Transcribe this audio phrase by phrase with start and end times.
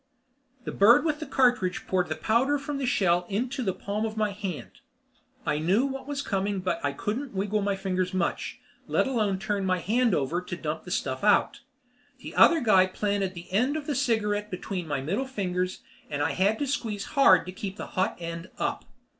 [0.63, 4.17] The bird with the cartridge poured the powder from the shell into the palm of
[4.17, 4.79] my hand.
[5.45, 9.63] I knew what was coming but I couldn't wiggle my fingers much, let alone turn
[9.63, 11.59] my hand over to dump out the stuff.
[12.17, 16.31] The other guy planted the end of the cigarette between my middle fingers and I
[16.31, 18.85] had to squeeze hard to keep the hot end up.